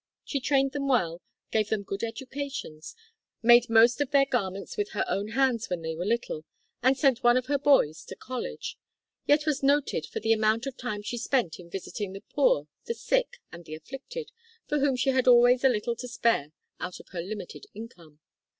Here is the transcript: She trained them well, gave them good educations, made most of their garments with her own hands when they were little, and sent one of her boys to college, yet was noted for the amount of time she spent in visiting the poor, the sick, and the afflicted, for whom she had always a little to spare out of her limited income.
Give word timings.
She 0.25 0.39
trained 0.39 0.71
them 0.71 0.87
well, 0.87 1.21
gave 1.51 1.69
them 1.69 1.83
good 1.83 2.01
educations, 2.03 2.95
made 3.43 3.69
most 3.69 4.01
of 4.01 4.09
their 4.09 4.25
garments 4.25 4.75
with 4.75 4.93
her 4.93 5.05
own 5.07 5.27
hands 5.27 5.69
when 5.69 5.83
they 5.83 5.93
were 5.95 6.07
little, 6.07 6.43
and 6.81 6.97
sent 6.97 7.21
one 7.21 7.37
of 7.37 7.45
her 7.45 7.59
boys 7.59 8.03
to 8.05 8.15
college, 8.15 8.79
yet 9.27 9.45
was 9.45 9.61
noted 9.61 10.07
for 10.07 10.19
the 10.19 10.33
amount 10.33 10.65
of 10.65 10.75
time 10.75 11.03
she 11.03 11.19
spent 11.19 11.59
in 11.59 11.69
visiting 11.69 12.13
the 12.13 12.21
poor, 12.33 12.65
the 12.85 12.95
sick, 12.95 13.37
and 13.51 13.65
the 13.65 13.75
afflicted, 13.75 14.31
for 14.67 14.79
whom 14.79 14.95
she 14.95 15.11
had 15.11 15.27
always 15.27 15.63
a 15.63 15.69
little 15.69 15.95
to 15.97 16.07
spare 16.07 16.51
out 16.79 16.99
of 16.99 17.09
her 17.09 17.21
limited 17.21 17.67
income. 17.75 18.21